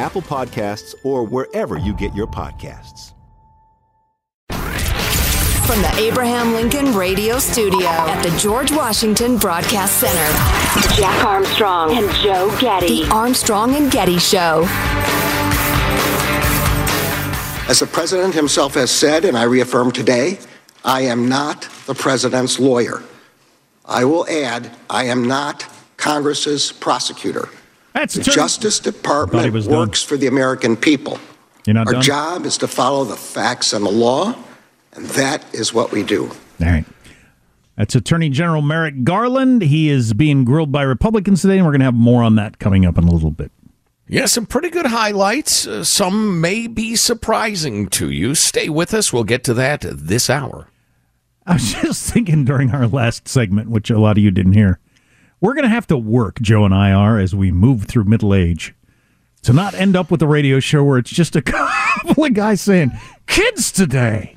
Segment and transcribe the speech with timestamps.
[0.00, 3.12] Apple Podcasts, or wherever you get your podcasts.
[5.66, 12.10] From the Abraham Lincoln Radio Studio at the George Washington Broadcast Center, Jack Armstrong and
[12.16, 13.04] Joe Getty.
[13.04, 14.64] The Armstrong and Getty Show.
[17.68, 20.38] As the president himself has said, and I reaffirm today,
[20.82, 23.02] I am not the president's lawyer.
[23.84, 25.66] I will add, I am not
[25.98, 27.50] Congress's prosecutor.
[27.94, 29.78] That's the turn- Justice Department was done.
[29.78, 31.18] works for the American people.
[31.66, 32.02] You're not Our done?
[32.02, 34.34] job is to follow the facts and the law,
[34.94, 36.26] and that is what we do.
[36.60, 36.84] All right.
[37.76, 39.62] That's Attorney General Merrick Garland.
[39.62, 42.58] He is being grilled by Republicans today, and we're going to have more on that
[42.58, 43.50] coming up in a little bit.
[44.06, 45.66] Yeah, some pretty good highlights.
[45.66, 48.34] Uh, some may be surprising to you.
[48.34, 49.12] Stay with us.
[49.12, 50.66] We'll get to that this hour.
[51.46, 54.78] I was just thinking during our last segment, which a lot of you didn't hear,
[55.40, 58.34] we're going to have to work, Joe and I are, as we move through middle
[58.34, 58.74] age,
[59.42, 62.60] to not end up with a radio show where it's just a couple of guys
[62.60, 62.92] saying,
[63.26, 64.36] kids today.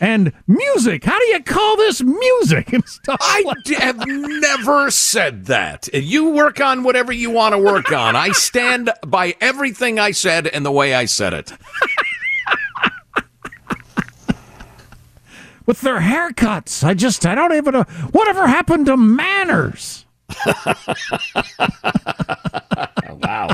[0.00, 1.02] And music.
[1.02, 3.18] How do you call this music and stuff?
[3.20, 3.42] I
[3.78, 5.88] have never said that.
[5.92, 8.14] You work on whatever you want to work on.
[8.14, 11.52] I stand by everything I said and the way I said it.
[15.66, 16.84] With their haircuts.
[16.84, 17.82] I just, I don't even know.
[18.12, 20.06] Whatever happened to manners?
[23.22, 23.48] Wow.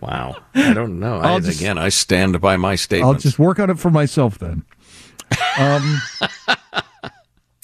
[0.00, 0.36] Wow.
[0.54, 1.20] I don't know.
[1.20, 3.14] I, just- again, I stand by my statement.
[3.14, 4.64] I'll just work on it for myself then.
[5.58, 6.00] Um,
[6.48, 6.56] a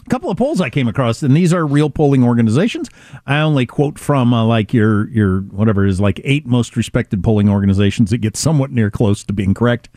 [0.08, 2.88] couple of polls I came across, and these are real polling organizations.
[3.26, 7.48] I only quote from uh, like your your whatever is like eight most respected polling
[7.48, 9.88] organizations that get somewhat near close to being correct.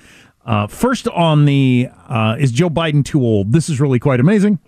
[0.45, 3.51] Uh, first on the uh, is Joe Biden too old?
[3.51, 4.59] This is really quite amazing.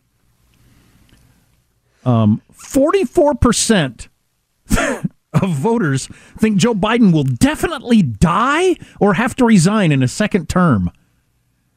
[2.03, 4.09] Um, forty-four percent
[5.33, 6.07] of voters
[6.37, 10.91] think Joe Biden will definitely die or have to resign in a second term.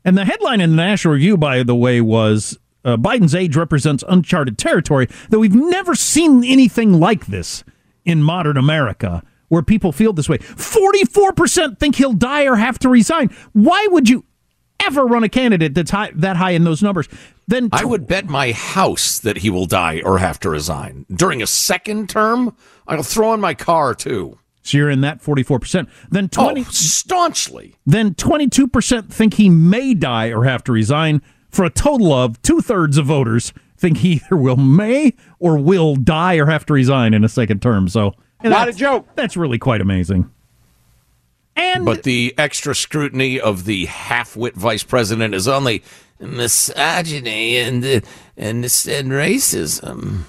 [0.04, 4.02] And the headline in the National Review, by the way, was uh, Biden's age represents
[4.08, 7.62] uncharted territory, though we've never seen anything like this
[8.04, 10.38] in modern America where people feel this way.
[10.38, 13.28] 44% think he'll die or have to resign.
[13.52, 14.24] Why would you
[14.86, 17.08] ever run a candidate that's high, that high in those numbers?
[17.50, 21.04] Then I would bet my house that he will die or have to resign.
[21.12, 22.56] During a second term,
[22.86, 24.38] I'll throw in my car too.
[24.62, 25.88] So you're in that 44%.
[26.10, 27.74] Then 20 Oh, staunchly.
[27.84, 32.60] Then 22% think he may die or have to resign, for a total of two
[32.60, 37.14] thirds of voters think he either will may or will die or have to resign
[37.14, 37.88] in a second term.
[37.88, 39.08] So Not a joke.
[39.16, 40.30] That's really quite amazing.
[41.56, 45.82] And But the extra scrutiny of the half-wit vice president is only
[46.20, 48.00] misogyny and uh,
[48.36, 50.20] and and racism.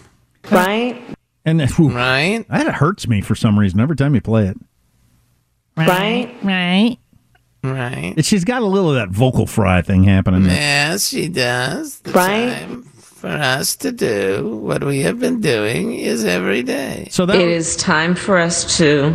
[0.49, 1.01] Right?
[1.45, 2.45] and ooh, Right?
[2.49, 4.57] that hurts me for some reason every time you play it.
[5.77, 6.33] Right?
[6.43, 6.97] Right.
[7.63, 8.15] Right.
[8.25, 10.43] She's got a little of that vocal fry thing happening.
[10.43, 10.53] there.
[10.55, 11.99] Yes, she does.
[11.99, 12.59] The Right.
[12.59, 17.07] time for us to do what we have been doing is every day.
[17.11, 19.11] So that It is time for us to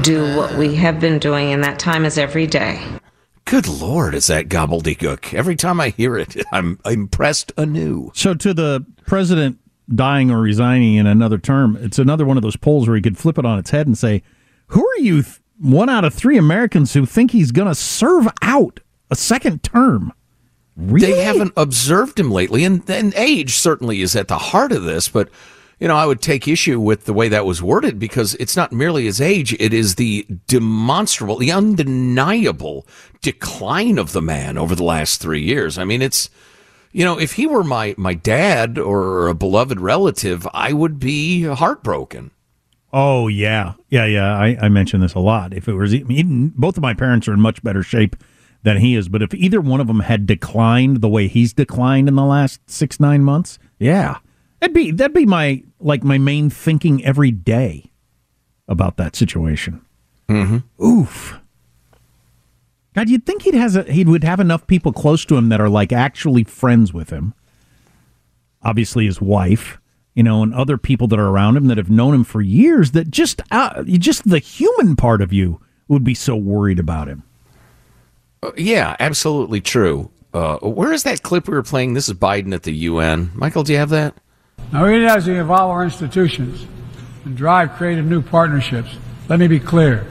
[0.00, 2.80] do what we have been doing, and that time is every day.
[3.52, 5.34] Good Lord, is that gobbledygook?
[5.34, 8.10] Every time I hear it, I'm impressed anew.
[8.14, 9.58] So to the president
[9.94, 13.18] dying or resigning in another term, it's another one of those polls where you could
[13.18, 14.22] flip it on its head and say,
[14.68, 18.26] Who are you, th- one out of three Americans who think he's going to serve
[18.40, 20.14] out a second term?
[20.74, 21.12] Really?
[21.12, 25.10] They haven't observed him lately, and, and age certainly is at the heart of this.
[25.10, 25.28] But
[25.82, 28.70] you know, I would take issue with the way that was worded because it's not
[28.70, 32.86] merely his age; it is the demonstrable, the undeniable
[33.20, 35.78] decline of the man over the last three years.
[35.78, 36.30] I mean, it's
[36.92, 41.42] you know, if he were my my dad or a beloved relative, I would be
[41.42, 42.30] heartbroken.
[42.92, 44.36] Oh yeah, yeah, yeah.
[44.36, 45.52] I, I mentioned this a lot.
[45.52, 48.14] If it was even both of my parents are in much better shape
[48.62, 52.06] than he is, but if either one of them had declined the way he's declined
[52.06, 54.18] in the last six nine months, yeah,
[54.62, 57.90] that'd be that'd be my like my main thinking every day
[58.68, 59.84] about that situation.
[60.28, 60.84] Mm-hmm.
[60.84, 61.38] Oof.
[62.94, 65.60] God, you'd think he'd has a, he would have enough people close to him that
[65.60, 67.34] are like actually friends with him.
[68.62, 69.80] Obviously, his wife,
[70.14, 72.92] you know, and other people that are around him that have known him for years.
[72.92, 77.24] That just uh, just the human part of you would be so worried about him.
[78.42, 80.10] Uh, yeah, absolutely true.
[80.32, 81.94] Uh, where is that clip we were playing?
[81.94, 83.32] This is Biden at the UN.
[83.34, 84.14] Michael, do you have that?
[84.70, 86.66] Now, even as we evolve our institutions
[87.24, 88.94] and drive creative new partnerships.
[89.28, 90.06] Let me be clear.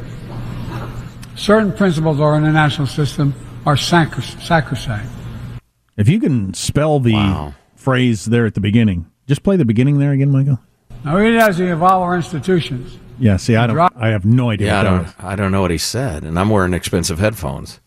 [1.36, 3.34] Certain principles of our international system
[3.66, 5.10] are sacrosanct.
[5.98, 7.54] If you can spell the wow.
[7.76, 10.60] phrase there at the beginning, just play the beginning there again, Michael.
[11.04, 12.98] Now, we need to evolve our institutions.
[13.20, 13.80] Yeah, see, I don't.
[13.96, 14.68] I have no idea.
[14.68, 15.24] Yeah, I don't.
[15.24, 17.80] I don't know what he said, and I'm wearing expensive headphones.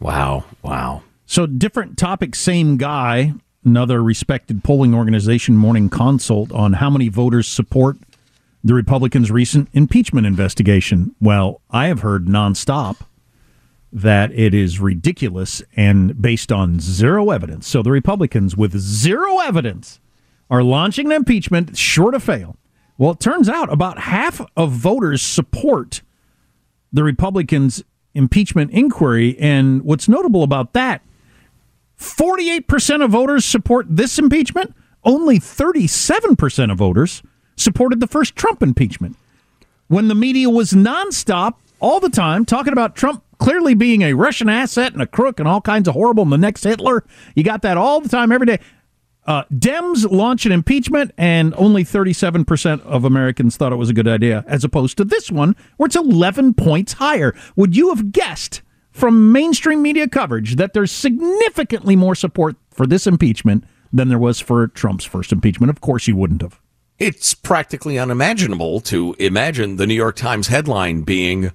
[0.00, 1.02] Wow, wow.
[1.24, 3.32] So different topic, same guy.
[3.64, 7.96] Another respected polling organization, Morning Consult, on how many voters support
[8.64, 11.14] the Republicans' recent impeachment investigation.
[11.20, 12.96] Well, I have heard nonstop
[13.92, 17.68] that it is ridiculous and based on zero evidence.
[17.68, 20.00] So the Republicans, with zero evidence,
[20.50, 22.56] are launching an impeachment, sure to fail.
[22.98, 26.02] Well, it turns out about half of voters support
[26.92, 29.38] the Republicans' impeachment inquiry.
[29.38, 31.02] And what's notable about that,
[32.02, 37.22] 48% of voters support this impeachment, only 37% of voters
[37.56, 39.16] supported the first Trump impeachment.
[39.88, 44.48] When the media was nonstop all the time talking about Trump clearly being a Russian
[44.48, 47.04] asset and a crook and all kinds of horrible and the next Hitler,
[47.34, 48.58] you got that all the time, every day.
[49.24, 54.08] Uh, Dems launch an impeachment, and only 37% of Americans thought it was a good
[54.08, 57.34] idea, as opposed to this one, where it's 11 points higher.
[57.54, 63.06] Would you have guessed from mainstream media coverage that there's significantly more support for this
[63.06, 65.70] impeachment than there was for Trump's first impeachment?
[65.70, 66.60] Of course, you wouldn't have.
[66.98, 71.50] It's practically unimaginable to imagine the New York Times headline being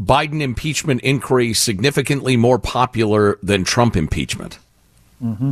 [0.00, 4.58] Biden impeachment inquiry significantly more popular than Trump impeachment.
[5.22, 5.50] Mm-hmm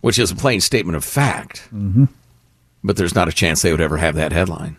[0.00, 1.68] which is a plain statement of fact.
[1.74, 2.06] Mm-hmm.
[2.82, 4.76] But there's not a chance they would ever have that headline.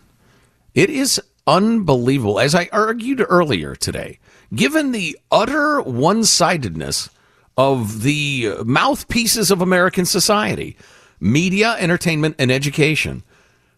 [0.74, 2.40] It is unbelievable.
[2.40, 4.18] As I argued earlier today,
[4.54, 7.10] given the utter one sidedness
[7.56, 10.76] of the mouthpieces of American society,
[11.20, 13.22] media, entertainment, and education,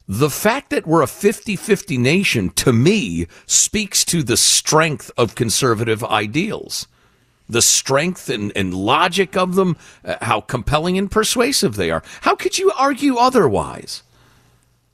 [0.06, 5.34] the fact that we're a 50 50 nation to me speaks to the strength of
[5.34, 6.86] conservative ideals
[7.48, 12.02] the strength and, and logic of them, uh, how compelling and persuasive they are.
[12.22, 14.02] How could you argue otherwise?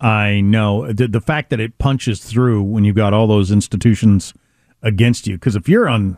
[0.01, 4.33] I know the, the fact that it punches through when you've got all those institutions
[4.83, 5.37] against you.
[5.37, 6.17] Because if you're on,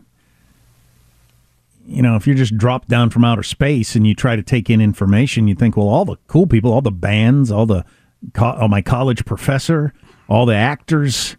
[1.87, 4.71] you know, if you're just dropped down from outer space and you try to take
[4.71, 7.85] in information, you think, well, all the cool people, all the bands, all the,
[8.39, 9.93] all my college professor,
[10.29, 11.37] all the actors,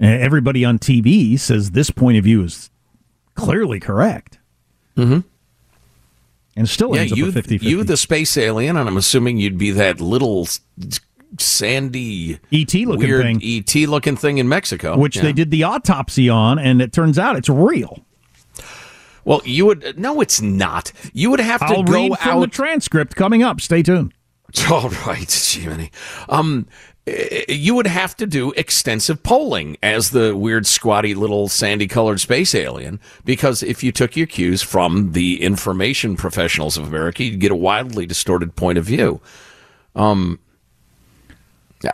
[0.00, 2.70] everybody on TV says this point of view is
[3.34, 4.38] clearly correct.
[4.96, 5.20] Mm-hmm.
[6.58, 9.36] And still yeah, ends you, up a 50 You, the space alien, and I'm assuming
[9.36, 10.48] you'd be that little
[11.38, 13.40] sandy ET looking weird thing.
[13.42, 15.22] ET looking thing in Mexico, which yeah.
[15.22, 18.04] they did the autopsy on, and it turns out it's real.
[19.24, 20.92] Well, you would no, it's not.
[21.12, 22.40] You would have to I'll go read from out.
[22.40, 23.60] the transcript coming up.
[23.60, 24.14] Stay tuned.
[24.70, 25.90] All right, Jiminy.
[26.28, 26.66] Um,
[27.48, 32.54] you would have to do extensive polling as the weird, squatty little sandy colored space
[32.54, 37.52] alien, because if you took your cues from the information professionals of America, you'd get
[37.52, 39.20] a wildly distorted point of view.
[39.94, 40.40] Um,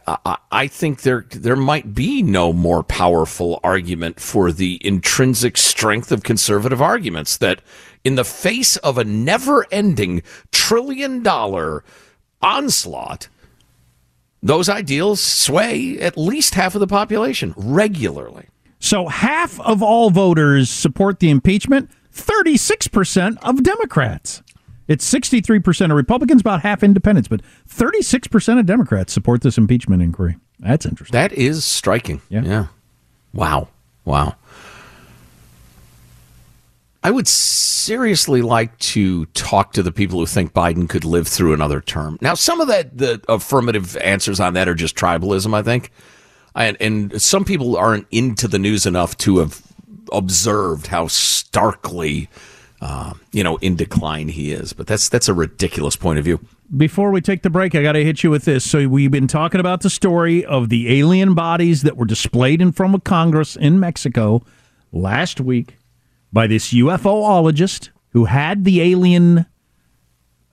[0.07, 6.23] I, think there there might be no more powerful argument for the intrinsic strength of
[6.23, 7.61] conservative arguments that
[8.05, 10.23] in the face of a never ending
[10.53, 11.83] trillion dollar
[12.41, 13.29] onslaught
[14.43, 18.47] those ideals sway at least half of the population regularly.
[18.81, 24.43] So half of all voters support the impeachment, 36% of Democrats.
[24.89, 30.37] It's 63% of Republicans, about half independents, but 36% of Democrats support this impeachment inquiry.
[30.59, 31.13] That's interesting.
[31.13, 32.21] That is striking.
[32.29, 32.43] Yeah.
[32.43, 32.67] yeah.
[33.33, 33.69] Wow.
[34.05, 34.37] Wow.
[37.05, 41.53] I would seriously like to talk to the people who think Biden could live through
[41.53, 42.17] another term.
[42.21, 45.91] Now, some of that, the affirmative answers on that are just tribalism, I think.
[46.55, 49.63] And, and some people aren't into the news enough to have
[50.13, 52.29] observed how starkly,
[52.83, 54.73] uh, you know, in decline he is.
[54.73, 56.41] But that's that's a ridiculous point of view.
[56.77, 58.69] Before we take the break, I got to hit you with this.
[58.69, 62.73] So we've been talking about the story of the alien bodies that were displayed in
[62.73, 64.43] front of Congress in Mexico
[64.91, 65.79] last week
[66.33, 69.47] by this UFOologist who had the alien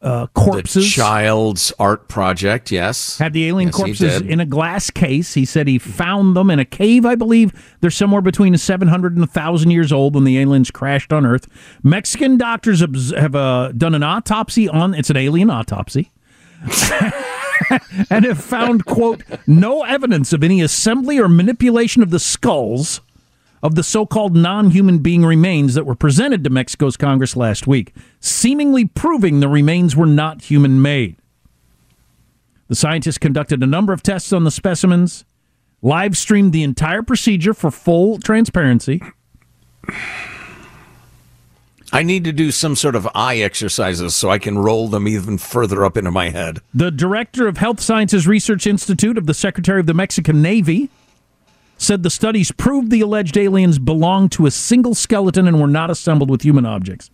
[0.01, 0.85] uh, corpses.
[0.85, 3.17] The child's art project, yes.
[3.17, 5.33] Had the alien yes, corpses in a glass case.
[5.33, 7.51] He said he found them in a cave, I believe.
[7.81, 11.47] They're somewhere between 700 and 1,000 years old when the aliens crashed on Earth.
[11.83, 16.11] Mexican doctors have uh, done an autopsy on, it's an alien autopsy.
[18.09, 23.01] and have found, quote, no evidence of any assembly or manipulation of the skulls
[23.61, 27.67] of the so called non human being remains that were presented to Mexico's Congress last
[27.67, 31.15] week, seemingly proving the remains were not human made.
[32.67, 35.25] The scientists conducted a number of tests on the specimens,
[35.81, 39.01] live streamed the entire procedure for full transparency.
[41.91, 45.39] I need to do some sort of eye exercises so I can roll them even
[45.39, 46.59] further up into my head.
[46.73, 50.89] The director of Health Sciences Research Institute of the Secretary of the Mexican Navy
[51.77, 55.89] said the studies proved the alleged aliens belonged to a single skeleton and were not
[55.89, 57.09] assembled with human objects.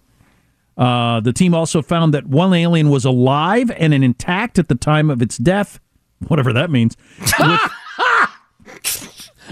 [0.77, 5.09] Uh, the team also found that one alien was alive and intact at the time
[5.09, 5.79] of its death,
[6.27, 6.97] whatever that means.
[7.39, 7.61] With,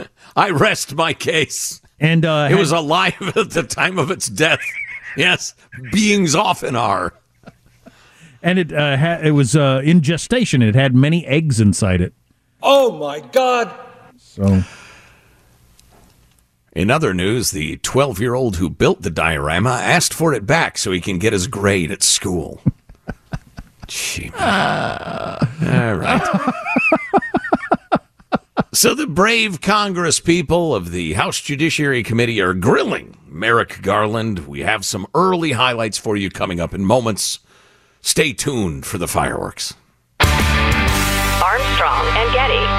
[0.36, 1.82] I rest my case.
[2.00, 4.60] And uh, it was alive at the time of its death.
[5.16, 5.54] Yes,
[5.92, 7.14] beings often are.
[8.42, 10.62] And it uh, ha- it was uh, in gestation.
[10.62, 12.14] It had many eggs inside it.
[12.62, 13.74] Oh my God!
[14.18, 14.64] So
[16.76, 20.78] in other news, the 12 year old who built the diorama asked for it back
[20.78, 22.62] so he can get his grade at school.
[23.88, 26.54] Gee, uh, all right.
[28.74, 34.48] so the brave Congress people of the House Judiciary Committee are grilling Merrick Garland.
[34.48, 37.40] We have some early highlights for you coming up in moments.
[38.02, 39.76] Stay tuned for the fireworks.
[40.20, 42.73] Armstrong and Getty.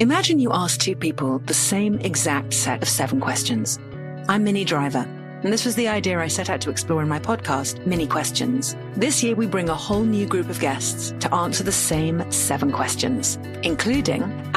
[0.00, 3.78] Imagine you ask two people the same exact set of seven questions.
[4.28, 5.06] I'm Minnie Driver,
[5.44, 8.74] and this was the idea I set out to explore in my podcast, Minnie Questions.
[8.96, 12.72] This year, we bring a whole new group of guests to answer the same seven
[12.72, 14.22] questions, including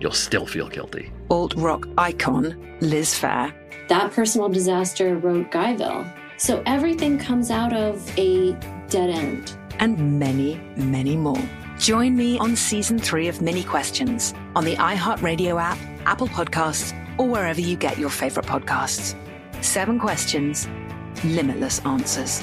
[0.00, 1.12] you'll still feel guilty.
[1.28, 3.52] Alt rock icon, Liz Phair.
[3.88, 6.10] That personal disaster wrote Guyville.
[6.36, 8.52] So everything comes out of a
[8.88, 9.56] dead end.
[9.78, 11.42] And many, many more.
[11.78, 17.26] Join me on season three of Minnie Questions on the iHeartRadio app, Apple Podcasts, or
[17.26, 19.14] wherever you get your favorite podcasts.
[19.62, 20.68] Seven questions,
[21.24, 22.42] limitless answers.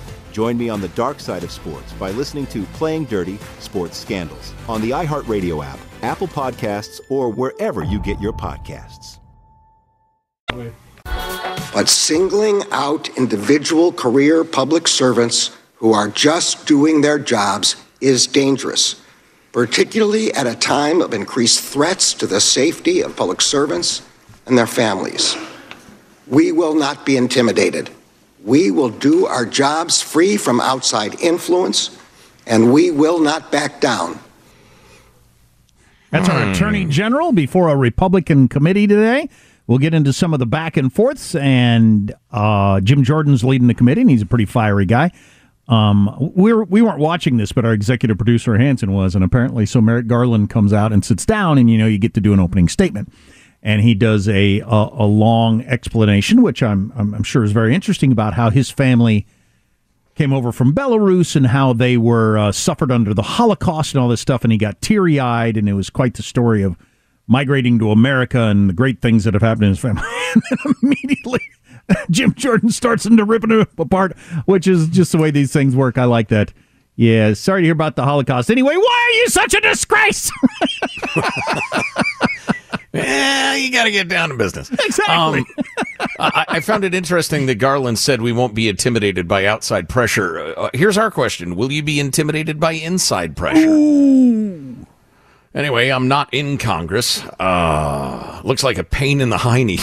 [0.31, 4.53] Join me on the dark side of sports by listening to Playing Dirty Sports Scandals
[4.69, 9.19] on the iHeartRadio app, Apple Podcasts, or wherever you get your podcasts.
[11.73, 19.01] But singling out individual career public servants who are just doing their jobs is dangerous,
[19.51, 24.01] particularly at a time of increased threats to the safety of public servants
[24.45, 25.35] and their families.
[26.27, 27.89] We will not be intimidated.
[28.43, 31.97] We will do our jobs free from outside influence,
[32.47, 34.19] and we will not back down.
[36.09, 39.29] That's our Attorney General before a Republican committee today.
[39.67, 43.73] We'll get into some of the back and forths, and uh, Jim Jordan's leading the
[43.73, 45.11] committee, and he's a pretty fiery guy.
[45.67, 49.79] Um, we're we weren't watching this, but our executive producer Hanson was, and apparently, so
[49.79, 52.39] Merrick Garland comes out and sits down, and you know you get to do an
[52.41, 53.13] opening statement.
[53.63, 58.11] And he does a a, a long explanation, which I'm, I'm sure is very interesting
[58.11, 59.25] about how his family
[60.15, 64.09] came over from Belarus and how they were uh, suffered under the Holocaust and all
[64.09, 66.77] this stuff, and he got teary eyed, and it was quite the story of
[67.27, 70.03] migrating to America and the great things that have happened in his family.
[70.33, 71.41] and then immediately,
[72.09, 75.97] Jim Jordan starts into ripping him apart, which is just the way these things work.
[75.97, 76.53] I like that.
[76.95, 78.51] Yeah, sorry to hear about the Holocaust.
[78.51, 80.31] Anyway, why are you such a disgrace?
[82.93, 84.69] Yeah, you got to get down to business.
[84.69, 85.39] Exactly.
[85.39, 85.45] Um,
[86.19, 90.53] I, I, found it interesting that Garland said we won't be intimidated by outside pressure.
[90.57, 93.69] Uh, here's our question Will you be intimidated by inside pressure?
[93.69, 94.85] Ooh.
[95.53, 97.23] Anyway, I'm not in Congress.
[97.39, 99.79] Uh, looks like a pain in the hiney.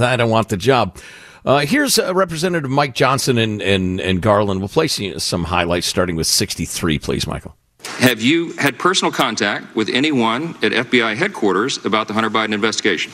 [0.02, 0.98] I don't want the job.
[1.44, 4.60] Uh, here's uh, Representative Mike Johnson and, and, and Garland.
[4.60, 7.56] We'll play some highlights starting with 63, please, Michael.
[7.84, 13.12] Have you had personal contact with anyone at FBI headquarters about the Hunter Biden investigation?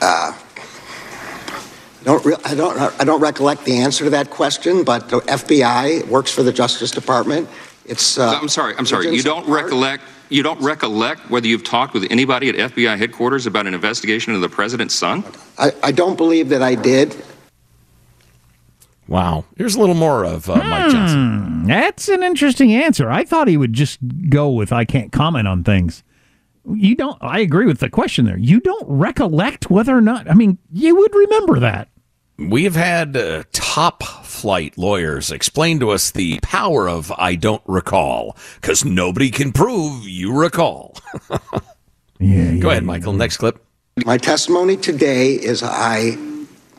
[0.00, 0.32] Uh,
[2.00, 5.20] I don't, re- I don't, I don't recollect the answer to that question, but the
[5.20, 7.48] FBI works for the Justice Department.
[7.86, 8.18] It's.
[8.18, 8.74] Uh, I'm sorry.
[8.76, 9.14] I'm sorry.
[9.14, 10.02] You don't recollect.
[10.28, 14.40] You don't recollect whether you've talked with anybody at FBI headquarters about an investigation of
[14.40, 15.24] the president's son?
[15.58, 17.14] I, I don't believe that I did.
[19.12, 19.44] Wow.
[19.58, 21.42] Here's a little more of uh, Mike Johnson.
[21.42, 23.10] Hmm, that's an interesting answer.
[23.10, 23.98] I thought he would just
[24.30, 26.02] go with I can't comment on things.
[26.66, 28.38] You don't I agree with the question there.
[28.38, 31.88] You don't recollect whether or not I mean, you would remember that.
[32.38, 37.62] We have had uh, top flight lawyers explain to us the power of I don't
[37.66, 40.96] recall cuz nobody can prove you recall.
[42.18, 43.12] yeah, Go ahead, Michael.
[43.12, 43.62] Next clip.
[44.06, 46.16] My testimony today is I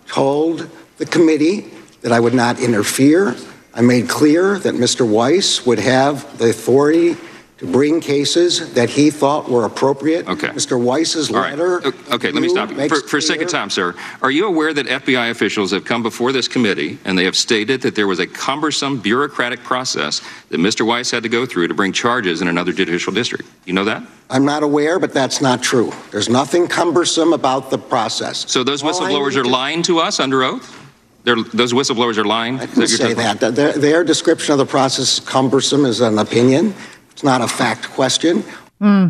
[0.07, 1.69] told the committee
[2.03, 3.35] that I would not interfere.
[3.73, 5.07] I made clear that Mr.
[5.07, 7.17] Weiss would have the authority
[7.57, 10.27] to bring cases that he thought were appropriate.
[10.27, 10.49] Okay.
[10.49, 10.79] Mr.
[10.79, 11.51] Weiss's All right.
[11.51, 11.81] letter.
[12.11, 12.89] Okay, let me stop you.
[12.89, 16.33] For, for sake of time, sir, are you aware that FBI officials have come before
[16.33, 20.85] this committee and they have stated that there was a cumbersome bureaucratic process that Mr.
[20.85, 23.49] Weiss had to go through to bring charges in another judicial district?
[23.65, 24.03] You know that?
[24.29, 25.93] I'm not aware, but that's not true.
[26.11, 28.51] There's nothing cumbersome about the process.
[28.51, 30.82] So those whistleblowers are lying to us under oath?
[31.23, 32.59] They're, those whistleblowers are lying?
[32.59, 33.39] I didn't say that.
[33.39, 36.75] Their, their description of the process is cumbersome is an opinion.
[37.11, 38.43] It's not a fact question.
[38.79, 39.09] Hmm.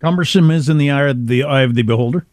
[0.00, 2.26] Cumbersome is in the eye of the eye of the beholder.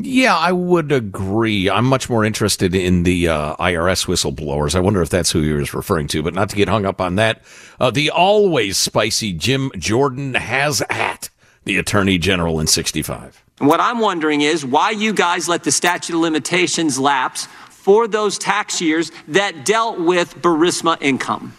[0.00, 1.68] Yeah, I would agree.
[1.68, 4.76] I'm much more interested in the uh, IRS whistleblowers.
[4.76, 7.00] I wonder if that's who he was referring to, but not to get hung up
[7.00, 7.42] on that.
[7.80, 11.30] Uh, the always spicy Jim Jordan has at
[11.64, 13.42] the Attorney General in 65.
[13.58, 17.48] What I'm wondering is why you guys let the statute of limitations lapse
[17.88, 21.56] for those tax years that dealt with Burisma income.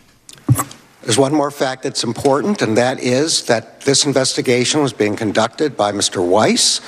[1.02, 5.76] There's one more fact that's important, and that is that this investigation was being conducted
[5.76, 6.24] by Mr.
[6.24, 6.82] Weiss,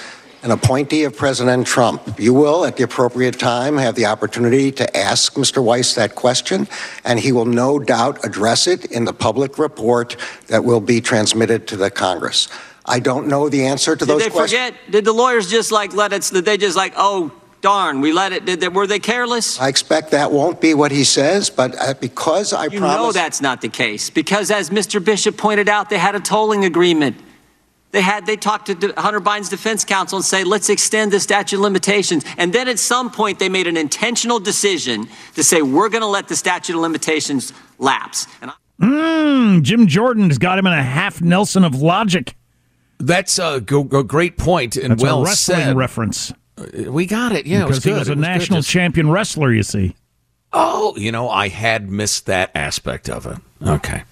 [0.43, 2.19] an appointee of President Trump.
[2.19, 5.63] You will, at the appropriate time, have the opportunity to ask Mr.
[5.63, 6.67] Weiss that question,
[7.03, 10.17] and he will no doubt address it in the public report
[10.49, 12.47] that will be transmitted to the Congress.
[12.85, 14.75] I don't know the answer to Did those they forget?
[14.91, 16.29] Did the lawyers just like let it?
[16.31, 18.45] Did they just like, oh darn, we let it?
[18.45, 19.59] Did they, were they careless?
[19.59, 22.97] I expect that won't be what he says, but uh, because I You promise.
[22.97, 25.03] know that's not the case because, as Mr.
[25.03, 27.17] Bishop pointed out, they had a tolling agreement.
[27.91, 31.57] They had they talked to Hunter Biden's defense counsel and say, let's extend the statute
[31.57, 32.23] of limitations.
[32.37, 36.07] And then at some point, they made an intentional decision to say we're going to
[36.07, 38.27] let the statute of limitations lapse.
[38.41, 42.35] And I- Mm, Jim Jordan's got him in a half Nelson of logic.
[42.97, 45.77] That's a go, go, great point and That's well a wrestling said.
[45.77, 46.33] reference.
[46.87, 47.45] We got it.
[47.45, 49.51] Yeah, it because he was a was national Just- champion wrestler.
[49.53, 49.95] You see.
[50.53, 53.37] Oh, you know, I had missed that aspect of it.
[53.65, 54.03] Okay.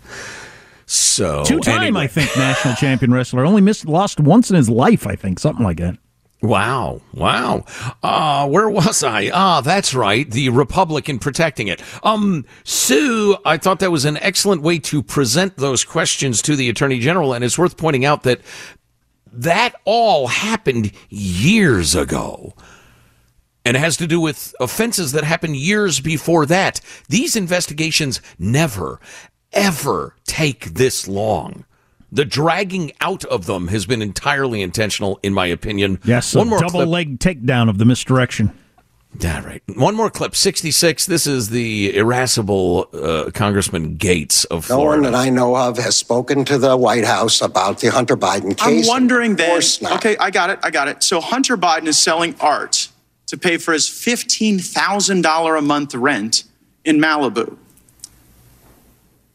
[0.86, 2.04] So Two time, anyway.
[2.04, 3.46] I think, national champion wrestler.
[3.46, 5.98] Only missed, lost once in his life, I think, something like that.
[6.42, 7.02] Wow.
[7.14, 7.66] Wow.
[8.02, 9.30] Uh, where was I?
[9.34, 10.30] Ah, that's right.
[10.32, 11.84] The Republican protecting it.
[12.04, 16.70] Um, Sue, I thought that was an excellent way to present those questions to the
[16.70, 17.34] Attorney General.
[17.34, 18.40] And it's worth pointing out that
[19.32, 22.54] that all happened years ago.
[23.66, 26.82] And it has to do with offenses that happened years before that.
[27.10, 29.00] These investigations never,
[29.52, 31.66] ever take this long.
[32.12, 36.00] The dragging out of them has been entirely intentional, in my opinion.
[36.04, 36.88] Yes, One more double clip.
[36.88, 38.58] leg takedown of the misdirection.
[39.20, 39.64] Yeah, right.
[39.76, 40.36] One more clip.
[40.36, 41.06] 66.
[41.08, 45.02] This is the irascible uh, Congressman Gaetz of Florida.
[45.02, 48.16] No one that I know of has spoken to the White House about the Hunter
[48.16, 48.62] Biden case.
[48.68, 48.88] I'm case.
[48.88, 49.50] wondering Of then.
[49.50, 49.94] course not.
[49.94, 50.60] Okay, I got it.
[50.64, 51.02] I got it.
[51.04, 52.90] So Hunter Biden is selling art
[53.28, 56.44] to pay for his $15,000 a month rent
[56.86, 57.58] in Malibu.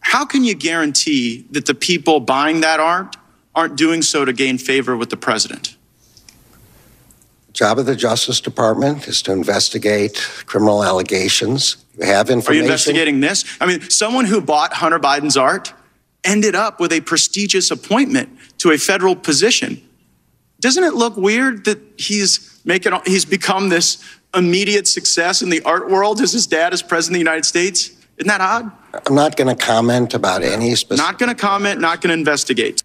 [0.01, 3.17] How can you guarantee that the people buying that art
[3.55, 5.77] aren't doing so to gain favor with the president.
[7.55, 11.77] Job of the Justice Department is to investigate criminal allegations.
[11.97, 12.53] You have information.
[12.53, 13.45] Are you investigating this?
[13.61, 15.73] I mean, someone who bought Hunter Biden's art
[16.25, 19.81] ended up with a prestigious appointment to a federal position.
[20.59, 24.03] Doesn't it look weird that he's making he's become this
[24.35, 27.91] immediate success in the art world as his dad is president of the United States?
[28.17, 28.73] Isn't that odd?
[29.07, 31.07] I'm not going to comment about any specific.
[31.07, 32.83] Not going to comment, not going to investigate.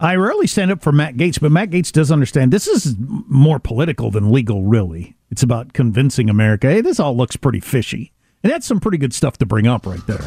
[0.00, 3.58] I rarely stand up for Matt Gaetz, but Matt Gaetz does understand this is more
[3.58, 5.16] political than legal, really.
[5.28, 8.12] It's about convincing America, hey, this all looks pretty fishy.
[8.44, 10.22] And that's some pretty good stuff to bring up right there.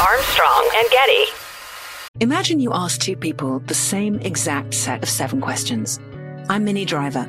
[0.00, 1.24] Armstrong and Getty.
[2.20, 5.98] Imagine you ask two people the same exact set of seven questions.
[6.48, 7.28] I'm Minnie Driver,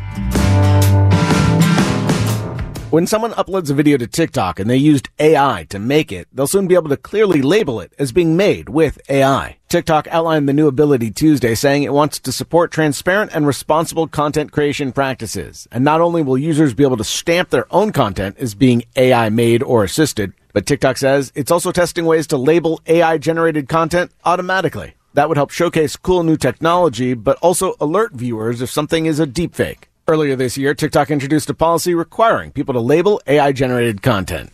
[2.91, 6.45] When someone uploads a video to TikTok and they used AI to make it, they'll
[6.45, 9.55] soon be able to clearly label it as being made with AI.
[9.69, 14.51] TikTok outlined the new ability Tuesday, saying it wants to support transparent and responsible content
[14.51, 15.69] creation practices.
[15.71, 19.29] And not only will users be able to stamp their own content as being AI
[19.29, 24.11] made or assisted, but TikTok says it's also testing ways to label AI generated content
[24.25, 24.95] automatically.
[25.13, 29.25] That would help showcase cool new technology, but also alert viewers if something is a
[29.25, 29.85] deepfake.
[30.07, 34.51] Earlier this year, TikTok introduced a policy requiring people to label AI generated content.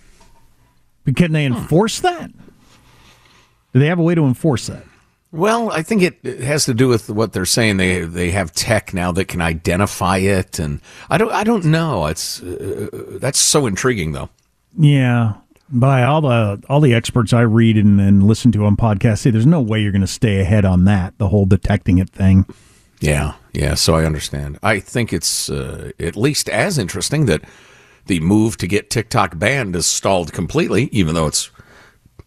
[1.05, 2.31] But can they enforce that?
[3.73, 4.83] Do they have a way to enforce that?
[5.31, 7.77] Well, I think it, it has to do with what they're saying.
[7.77, 12.07] They they have tech now that can identify it, and I don't I don't know.
[12.07, 14.29] It's uh, that's so intriguing, though.
[14.77, 15.35] Yeah.
[15.69, 19.31] By all the all the experts I read and, and listen to on podcasts say
[19.31, 22.45] there's no way you're going to stay ahead on that, the whole detecting it thing.
[23.01, 23.73] Yeah, yeah.
[23.73, 24.59] So I understand.
[24.61, 27.41] I think it's uh, at least as interesting that
[28.05, 31.49] the move to get TikTok banned is stalled completely, even though it's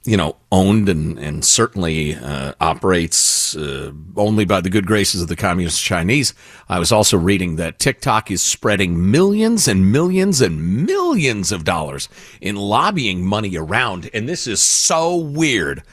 [0.04, 5.28] you know owned and and certainly uh, operates uh, only by the good graces of
[5.28, 6.34] the communist Chinese.
[6.68, 12.08] I was also reading that TikTok is spreading millions and millions and millions of dollars
[12.40, 15.84] in lobbying money around, and this is so weird.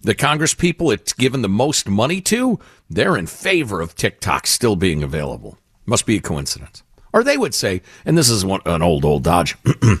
[0.00, 4.76] The Congress people it's given the most money to, they're in favor of TikTok still
[4.76, 5.58] being available.
[5.84, 6.82] Must be a coincidence.
[7.12, 9.56] Or they would say, and this is one, an old, old dodge.
[9.82, 10.00] well,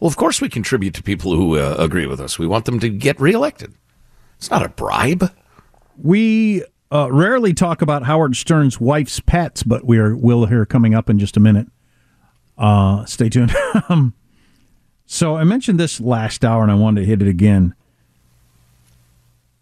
[0.00, 2.38] of course we contribute to people who uh, agree with us.
[2.38, 3.74] We want them to get reelected.
[4.36, 5.32] It's not a bribe.
[5.96, 10.94] We uh, rarely talk about Howard Stern's wife's pets, but we are, will hear coming
[10.94, 11.66] up in just a minute.
[12.56, 13.54] Uh, stay tuned.
[15.06, 17.74] So I mentioned this last hour, and I wanted to hit it again.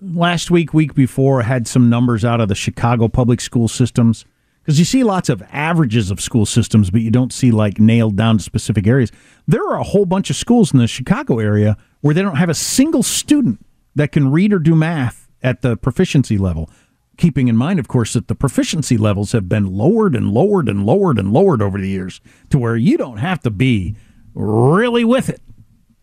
[0.05, 4.25] Last week, week before, had some numbers out of the Chicago public school systems
[4.61, 8.17] because you see lots of averages of school systems, but you don't see like nailed
[8.17, 9.13] down to specific areas.
[9.47, 12.49] There are a whole bunch of schools in the Chicago area where they don't have
[12.49, 16.69] a single student that can read or do math at the proficiency level.
[17.17, 20.85] Keeping in mind, of course, that the proficiency levels have been lowered and lowered and
[20.85, 23.95] lowered and lowered over the years to where you don't have to be
[24.35, 25.43] really with it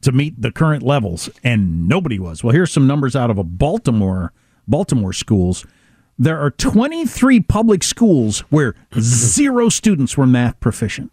[0.02, 2.44] to meet the current levels, and nobody was.
[2.44, 4.34] Well, here's some numbers out of a Baltimore
[4.68, 5.66] Baltimore schools.
[6.18, 11.12] there are 23 public schools where zero students were math proficient.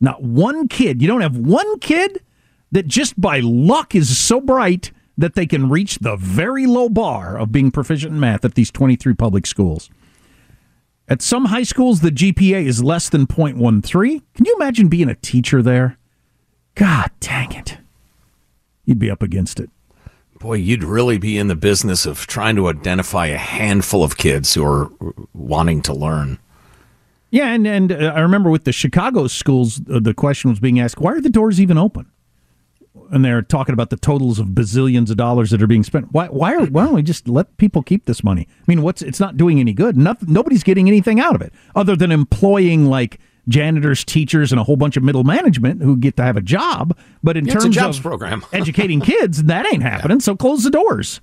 [0.00, 1.00] Not one kid.
[1.02, 2.22] You don't have one kid
[2.70, 7.38] that just by luck is so bright that they can reach the very low bar
[7.38, 9.88] of being proficient in math at these 23 public schools.
[11.08, 14.22] At some high schools, the GPA is less than 0.13.
[14.34, 15.98] Can you imagine being a teacher there?
[16.74, 17.78] God dang it.
[18.86, 19.68] You'd be up against it.
[20.38, 24.54] Boy, you'd really be in the business of trying to identify a handful of kids
[24.54, 24.90] who are
[25.34, 26.38] wanting to learn.
[27.30, 30.78] Yeah, and, and uh, I remember with the Chicago schools, uh, the question was being
[30.78, 32.06] asked, why are the doors even open?
[33.10, 36.12] And they're talking about the totals of bazillions of dollars that are being spent.
[36.12, 38.46] Why, why, are, why don't we just let people keep this money?
[38.50, 39.96] I mean, what's it's not doing any good.
[39.96, 44.64] Nothing, nobody's getting anything out of it other than employing like janitors, teachers, and a
[44.64, 46.96] whole bunch of middle management who get to have a job.
[47.22, 48.44] But in Yeah, terms of program.
[48.52, 50.20] educating kids, that ain't happening.
[50.20, 51.20] So close the doors.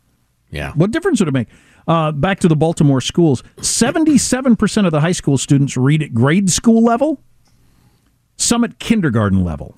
[0.50, 0.72] Yeah.
[0.74, 1.48] What difference would it make?
[1.88, 3.44] Uh, back to the Baltimore schools.
[3.58, 7.20] 77% of the high school students read at grade school level,
[8.38, 9.76] some at kindergarten level.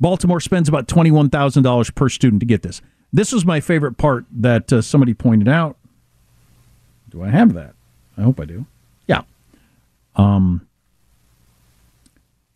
[0.00, 2.80] Baltimore spends about $21,000 per student to get this.
[3.12, 5.76] This was my favorite part that uh, somebody pointed out.
[7.08, 7.74] Do I have that?
[8.16, 8.66] I hope I do.
[10.18, 10.66] Um,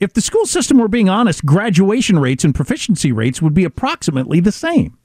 [0.01, 4.40] if the school system were being honest, graduation rates and proficiency rates would be approximately
[4.40, 4.98] the same.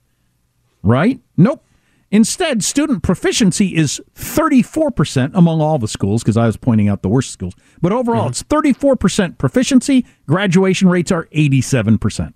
[0.82, 1.20] Right?
[1.38, 1.64] Nope.
[2.10, 7.10] Instead, student proficiency is 34% among all the schools, because I was pointing out the
[7.10, 7.54] worst schools.
[7.82, 10.06] But overall, it's 34% proficiency.
[10.26, 12.34] Graduation rates are 87%.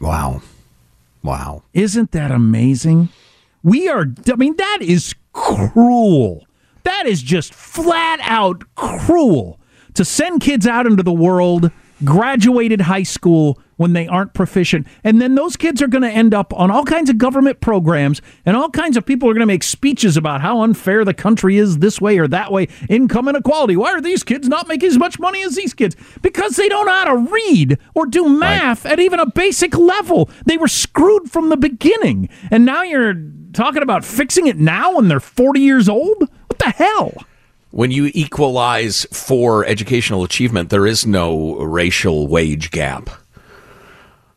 [0.00, 0.42] Wow.
[1.22, 1.62] Wow.
[1.72, 3.10] Isn't that amazing?
[3.62, 6.46] We are, I mean, that is cruel.
[6.84, 9.60] That is just flat out cruel
[9.94, 11.70] to send kids out into the world,
[12.04, 14.86] graduated high school when they aren't proficient.
[15.04, 18.20] And then those kids are going to end up on all kinds of government programs,
[18.44, 21.56] and all kinds of people are going to make speeches about how unfair the country
[21.56, 22.68] is this way or that way.
[22.90, 23.76] Income inequality.
[23.76, 25.96] Why are these kids not making as much money as these kids?
[26.20, 30.28] Because they don't know how to read or do math at even a basic level.
[30.44, 32.28] They were screwed from the beginning.
[32.50, 33.14] And now you're
[33.54, 36.28] talking about fixing it now when they're 40 years old?
[36.60, 37.14] The hell?
[37.70, 43.10] When you equalize for educational achievement, there is no racial wage gap.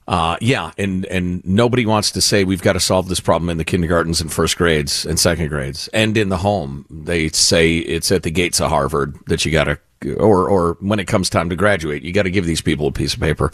[0.07, 3.57] Uh, yeah, and and nobody wants to say we've got to solve this problem in
[3.57, 6.85] the kindergartens and first grades and second grades and in the home.
[6.89, 10.99] They say it's at the gates of Harvard that you got to, or or when
[10.99, 13.51] it comes time to graduate, you got to give these people a piece of paper.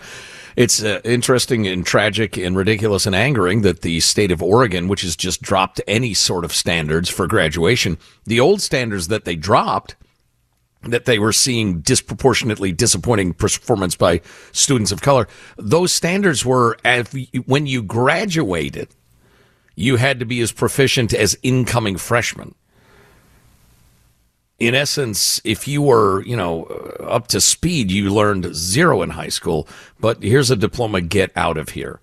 [0.56, 5.02] It's uh, interesting and tragic and ridiculous and angering that the state of Oregon, which
[5.02, 9.96] has just dropped any sort of standards for graduation, the old standards that they dropped
[10.84, 15.28] that they were seeing disproportionately disappointing performance by students of color.
[15.58, 16.78] Those standards were
[17.46, 18.90] when you graduated,
[19.76, 22.56] you had to be as proficient as incoming freshmen.
[24.60, 26.64] In essence, if you were, you know,
[27.00, 29.68] up to speed, you learned zero in high school,
[30.00, 32.00] but here's a diploma, get out of here.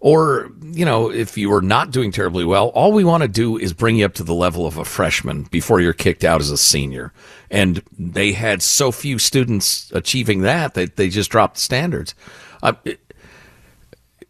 [0.00, 3.58] Or, you know, if you were not doing terribly well, all we want to do
[3.58, 6.52] is bring you up to the level of a freshman before you're kicked out as
[6.52, 7.12] a senior.
[7.50, 12.14] And they had so few students achieving that that they just dropped the standards.
[12.62, 12.74] Uh,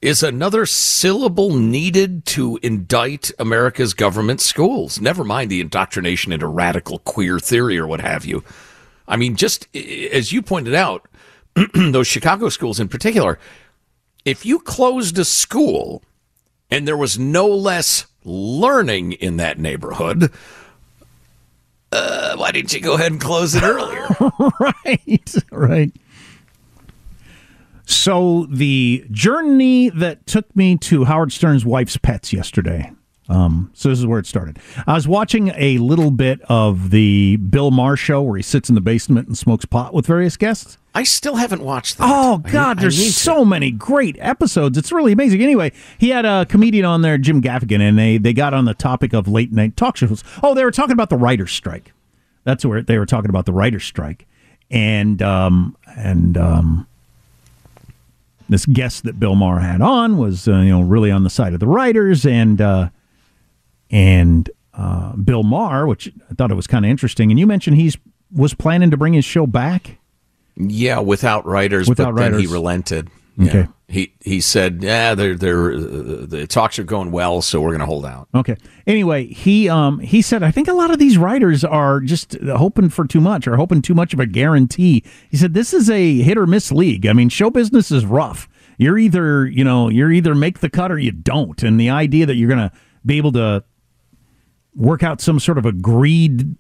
[0.01, 5.01] is another syllable needed to indict America's government schools?
[5.01, 8.45] Never mind the indoctrination into radical queer theory or what have you.
[9.09, 11.09] I mean, just as you pointed out,
[11.75, 13.39] those Chicago schools in particular,
[14.25, 16.03] if you closed a school
[16.71, 20.31] and there was no less learning in that neighborhood,
[21.91, 24.07] uh, why didn't you go ahead and close it earlier?
[24.61, 25.93] right, right.
[27.91, 32.93] So the journey that took me to Howard Stern's wife's pets yesterday.
[33.31, 34.59] Um, so this is where it started.
[34.87, 38.75] I was watching a little bit of the Bill Maher show where he sits in
[38.75, 40.77] the basement and smokes pot with various guests.
[40.95, 42.09] I still haven't watched that.
[42.11, 44.77] Oh God, I there's need so many great episodes.
[44.77, 45.41] It's really amazing.
[45.41, 48.75] Anyway, he had a comedian on there, Jim Gaffigan, and they they got on the
[48.75, 50.23] topic of late night talk shows.
[50.43, 51.93] Oh, they were talking about the writers' strike.
[52.45, 54.27] That's where they were talking about the writers' strike,
[54.71, 56.88] and um and um
[58.49, 61.55] this guest that Bill Maher had on was uh, you know really on the side
[61.55, 62.89] of the writers and uh
[63.91, 67.31] and uh Bill Maher, which I thought it was kind of interesting.
[67.31, 67.97] And you mentioned he's
[68.33, 69.99] was planning to bring his show back.
[70.57, 72.53] Yeah, without writers, Without but then he writers.
[72.53, 73.09] relented.
[73.41, 73.61] Okay.
[73.61, 73.67] Yeah.
[73.91, 77.81] He he said, "Yeah, they're they're uh, the talks are going well, so we're going
[77.81, 78.57] to hold out." Okay.
[78.87, 82.91] Anyway, he um he said I think a lot of these writers are just hoping
[82.91, 85.03] for too much or hoping too much of a guarantee.
[85.31, 87.07] He said this is a hit or miss league.
[87.07, 88.47] I mean, show business is rough.
[88.77, 91.63] You're either, you know, you're either make the cut or you don't.
[91.63, 92.73] And the idea that you're going to
[93.05, 93.65] be able to
[94.75, 96.55] work out some sort of agreed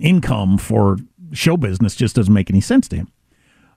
[0.00, 0.98] income for
[1.32, 3.12] show business just doesn't make any sense to him.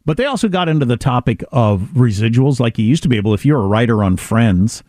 [0.07, 3.33] But they also got into the topic of residuals, like you used to be able.
[3.33, 4.81] If you're a writer on Friends,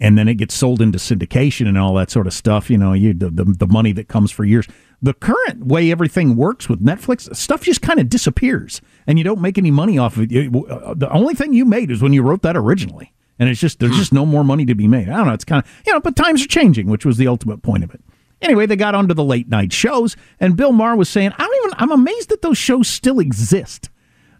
[0.00, 2.92] and then it gets sold into syndication and all that sort of stuff, you know,
[2.92, 4.68] you the, the, the money that comes for years.
[5.00, 9.40] The current way everything works with Netflix, stuff just kind of disappears, and you don't
[9.40, 10.54] make any money off of it.
[10.54, 13.80] Uh, the only thing you made is when you wrote that originally, and it's just
[13.80, 15.08] there's just no more money to be made.
[15.08, 15.32] I don't know.
[15.32, 17.94] It's kind of you know, but times are changing, which was the ultimate point of
[17.94, 18.02] it.
[18.42, 21.64] Anyway, they got onto the late night shows, and Bill Maher was saying, I don't
[21.64, 23.88] even, I'm amazed that those shows still exist,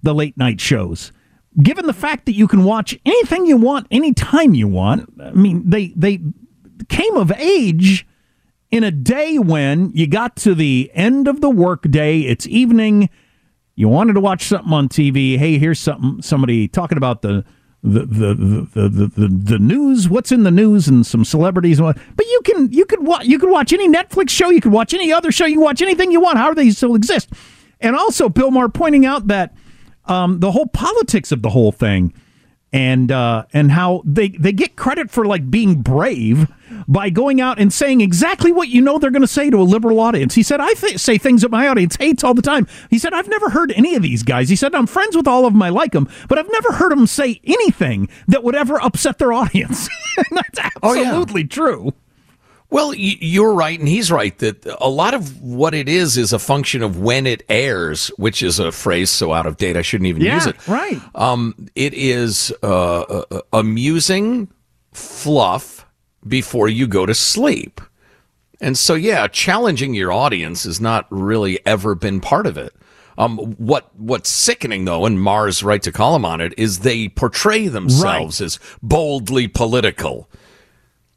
[0.03, 1.13] the late night shows.
[1.63, 5.69] Given the fact that you can watch anything you want anytime you want, I mean,
[5.69, 6.21] they, they
[6.89, 8.07] came of age
[8.71, 13.09] in a day when you got to the end of the workday, it's evening,
[13.75, 15.39] you wanted to watch something on TV.
[15.39, 17.45] Hey, here's something, somebody talking about the
[17.83, 21.79] the the, the the, the, the news, what's in the news, and some celebrities.
[21.79, 24.61] And what, But you can you could watch you could watch any Netflix show, you
[24.61, 26.39] could watch any other show, you watch anything you want.
[26.39, 27.31] How do they still exist?
[27.81, 29.55] And also, Bill Maher pointing out that
[30.09, 32.13] um, the whole politics of the whole thing
[32.73, 36.47] and uh, and how they they get credit for like being brave
[36.89, 39.63] by going out and saying exactly what you know they're going to say to a
[39.63, 40.35] liberal audience.
[40.35, 43.15] He said, "I th- say things that my audience hates all the time." He said,
[43.15, 45.63] "I've never heard any of these guys." He said, "I'm friends with all of them.
[45.63, 49.33] I like them, but I've never heard them say anything that would ever upset their
[49.33, 49.89] audience."
[50.31, 51.49] that's absolutely oh, yeah.
[51.49, 51.93] true.
[52.69, 56.39] Well, you're right, and he's right that a lot of what it is is a
[56.39, 60.09] function of when it airs, which is a phrase so out of date I shouldn't
[60.09, 60.69] even yeah, use it.
[60.69, 61.01] Right.
[61.15, 64.49] Um, it is uh, uh, amusing
[64.93, 65.87] fluff
[66.27, 67.81] before you go to sleep,
[68.61, 72.75] and so yeah, challenging your audience has not really ever been part of it.
[73.17, 77.09] Um, what what's sickening though, and Maher's right to call him on it, is they
[77.09, 78.47] portray themselves right.
[78.47, 80.29] as boldly political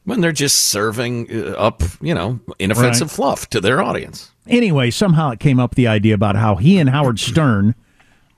[0.10, 3.16] when they're just serving uh, up, you know, inoffensive right.
[3.16, 4.32] fluff to their audience.
[4.48, 7.76] Anyway, somehow it came up the idea about how he and Howard Stern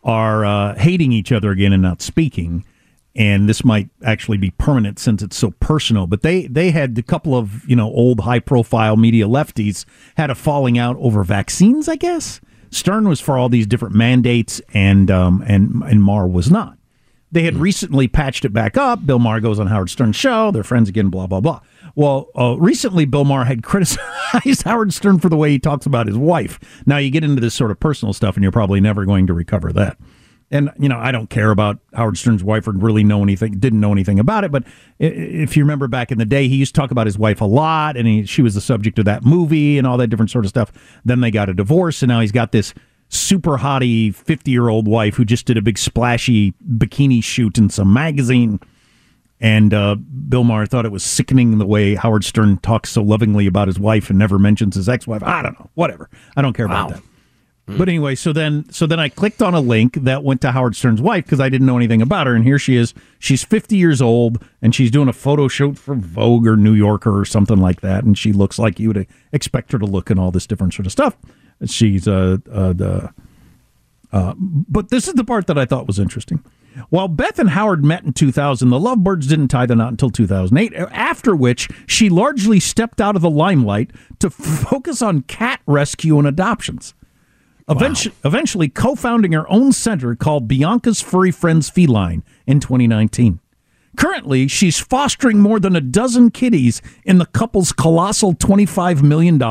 [0.04, 2.66] are uh, hating each other again and not speaking.
[3.16, 6.08] And this might actually be permanent since it's so personal.
[6.08, 9.86] But they, they had a couple of, you know, old high profile media lefties
[10.18, 12.42] had a falling out over vaccines, I guess.
[12.70, 16.78] Stern was for all these different mandates and um, and and Maher was not.
[17.32, 19.06] They had recently patched it back up.
[19.06, 20.52] Bill Maher goes on Howard Stern's show.
[20.52, 21.62] They're friends again, blah, blah, blah.
[21.96, 26.08] Well, uh, recently, Bill Maher had criticized Howard Stern for the way he talks about
[26.08, 26.60] his wife.
[26.86, 29.34] Now, you get into this sort of personal stuff, and you're probably never going to
[29.34, 29.98] recover that.
[30.54, 33.80] And, you know, I don't care about Howard Stern's wife or really know anything, didn't
[33.80, 34.52] know anything about it.
[34.52, 34.66] But
[35.00, 37.46] if you remember back in the day, he used to talk about his wife a
[37.46, 40.44] lot, and he, she was the subject of that movie and all that different sort
[40.44, 40.74] of stuff.
[41.06, 42.74] Then they got a divorce, and now he's got this
[43.12, 47.70] super hottie 50 year old wife who just did a big splashy bikini shoot in
[47.70, 48.60] some magazine.
[49.40, 53.48] And uh, Bill Maher thought it was sickening the way Howard Stern talks so lovingly
[53.48, 55.24] about his wife and never mentions his ex wife.
[55.24, 55.70] I don't know.
[55.74, 56.10] Whatever.
[56.38, 56.88] I don't care wow.
[56.88, 57.04] about that.
[57.68, 57.78] Mm.
[57.78, 60.76] But anyway, so then so then I clicked on a link that went to Howard
[60.76, 62.94] Stern's wife because I didn't know anything about her, and here she is.
[63.20, 67.18] She's 50 years old, and she's doing a photo shoot for Vogue or New Yorker
[67.18, 70.20] or something like that, and she looks like you would expect her to look and
[70.20, 71.18] all this different sort of stuff.
[71.66, 73.14] She's uh, uh, the.
[74.12, 76.44] Uh, but this is the part that I thought was interesting.
[76.90, 80.74] While Beth and Howard met in 2000, the Lovebirds didn't tie the knot until 2008,
[80.92, 86.28] after which she largely stepped out of the limelight to focus on cat rescue and
[86.28, 86.94] adoptions.
[87.70, 88.30] Eventually, wow.
[88.30, 93.40] eventually co founding her own center called Bianca's Furry Friends Feline in 2019.
[93.98, 99.42] Currently, she's fostering more than a dozen kitties in the couple's colossal $25 million,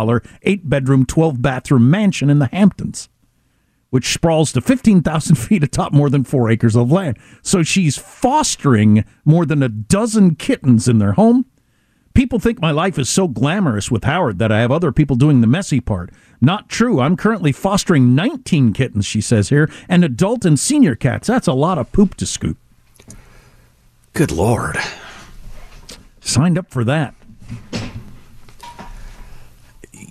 [0.43, 3.09] eight bedroom, 12 bathroom mansion in the Hamptons,
[3.91, 7.19] which sprawls to 15,000 feet atop more than four acres of land.
[7.43, 11.47] So she's fostering more than a dozen kittens in their home.
[12.13, 15.43] People think my life is so glamorous with Howard that I have other people doing
[15.43, 16.11] the messy part.
[16.41, 17.01] Not true.
[17.01, 21.29] I'm currently fostering 19 kittens, she says here, and adult and senior cats.
[21.29, 22.57] That's a lot of poop to scoop.
[24.13, 24.77] Good Lord.
[26.21, 27.15] Signed up for that.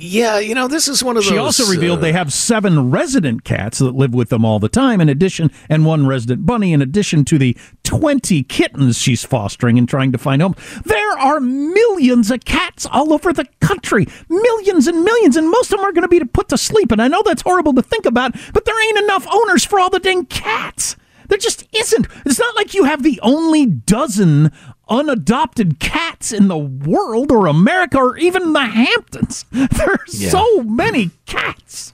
[0.02, 1.32] Yeah, you know, this is one of those.
[1.32, 4.70] She also revealed uh, they have seven resident cats that live with them all the
[4.70, 9.78] time, in addition, and one resident bunny, in addition to the 20 kittens she's fostering
[9.78, 10.56] and trying to find home.
[10.86, 14.08] There are millions of cats all over the country.
[14.30, 16.94] Millions and millions, and most of them are going to be put to sleep.
[16.94, 19.90] And I know that's horrible to think about, but there ain't enough owners for all
[19.90, 20.96] the dang cats.
[21.30, 22.08] There just isn't.
[22.26, 24.52] It's not like you have the only dozen
[24.90, 29.46] unadopted cats in the world or America or even the Hamptons.
[29.52, 30.30] There's yeah.
[30.30, 31.94] so many cats.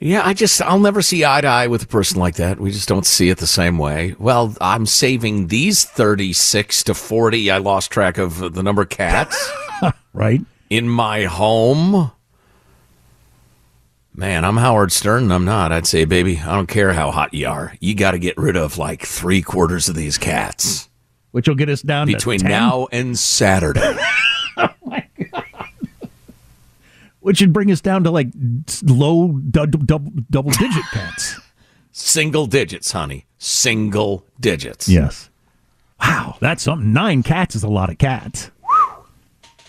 [0.00, 2.60] Yeah, I just, I'll never see eye to eye with a person like that.
[2.60, 4.14] We just don't see it the same way.
[4.18, 7.50] Well, I'm saving these 36 to 40.
[7.50, 9.50] I lost track of the number of cats.
[10.12, 10.42] right.
[10.68, 12.12] In my home.
[14.16, 15.72] Man, I'm Howard Stern and I'm not.
[15.72, 17.74] I'd say, baby, I don't care how hot you are.
[17.80, 20.88] You got to get rid of like three quarters of these cats.
[21.32, 22.50] Which will get us down between to 10?
[22.50, 23.80] now and Saturday.
[24.56, 25.44] oh my God.
[27.18, 28.28] Which would bring us down to like
[28.84, 31.40] low double, double, double digit cats.
[31.90, 33.26] Single digits, honey.
[33.38, 34.88] Single digits.
[34.88, 35.28] Yes.
[36.00, 36.92] Wow, that's something.
[36.92, 38.52] Nine cats is a lot of cats.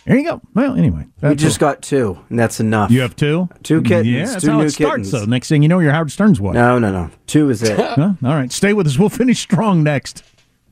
[0.05, 0.39] There you go.
[0.53, 1.69] Well, anyway, We just all.
[1.71, 2.91] got two, and that's enough.
[2.91, 3.49] You have two?
[3.63, 4.07] Two kittens.
[4.07, 5.09] Yeah, that's two how new it starts.
[5.09, 5.11] kittens.
[5.11, 6.53] So next thing you know, you're Howard Stern's wife.
[6.53, 7.09] No, no, no.
[7.25, 7.75] Two is it.
[7.95, 8.13] Huh?
[8.23, 8.99] All right, stay with us.
[8.99, 10.21] We'll finish strong next.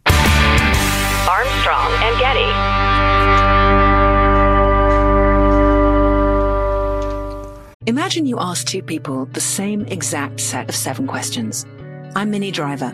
[0.05, 2.53] Armstrong and Getty.
[7.85, 11.65] Imagine you ask two people the same exact set of seven questions.
[12.15, 12.93] I'm Minnie Driver,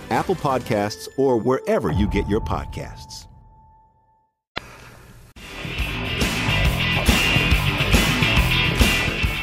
[0.11, 3.27] Apple Podcasts, or wherever you get your podcasts.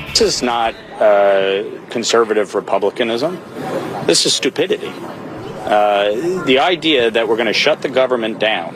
[0.08, 3.36] This is not uh, conservative republicanism.
[4.06, 4.88] This is stupidity.
[4.88, 8.74] Uh, the idea that we're going to shut the government down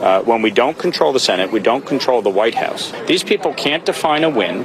[0.00, 2.92] uh, when we don't control the Senate, we don't control the White House.
[3.06, 4.64] These people can't define a win.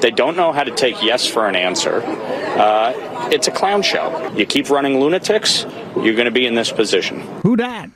[0.00, 2.02] They don't know how to take yes for an answer.
[2.02, 4.32] Uh, it's a clown show.
[4.34, 5.64] You keep running lunatics,
[6.04, 7.20] you're going to be in this position.
[7.42, 7.90] Who dat?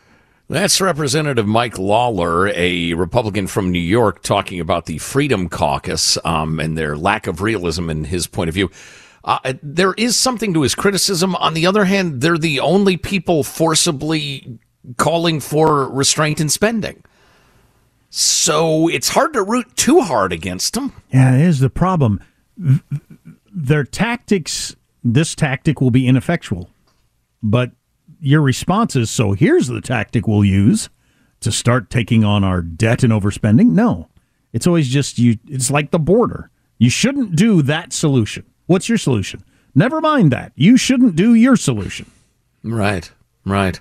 [0.49, 6.61] That's Representative Mike Lawler, a Republican from New York, talking about the Freedom Caucus um,
[6.61, 8.71] and their lack of realism in his point of view.
[9.25, 11.35] Uh, there is something to his criticism.
[11.37, 14.59] On the other hand, they're the only people forcibly
[14.97, 17.03] calling for restraint in spending.
[18.11, 20.93] So it's hard to root too hard against them.
[21.11, 22.21] Yeah, here's the problem.
[23.51, 26.69] Their tactics, this tactic will be ineffectual.
[27.43, 27.71] But
[28.23, 30.89] your response is so here's the tactic we'll use
[31.41, 33.71] to start taking on our debt and overspending.
[33.71, 34.09] No.
[34.53, 36.51] It's always just you it's like the border.
[36.79, 38.45] You shouldn't do that solution.
[38.67, 39.45] What's your solution?
[39.75, 40.53] Never mind that.
[40.55, 42.11] You shouldn't do your solution.
[42.63, 43.11] Right,
[43.45, 43.81] right.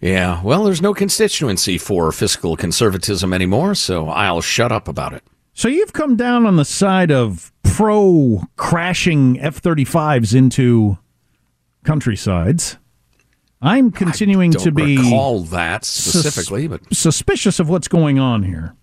[0.00, 5.22] Yeah, well, there's no constituency for fiscal conservatism anymore, so I'll shut up about it.
[5.54, 10.98] So you've come down on the side of pro crashing F 35s into
[11.84, 12.76] countrysides.
[13.62, 18.74] I'm continuing to be recall that specifically, but- suspicious of what's going on here.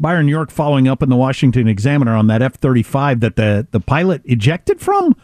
[0.00, 3.78] Byron York following up in the Washington Examiner on that F 35 that the, the
[3.78, 5.14] pilot ejected from.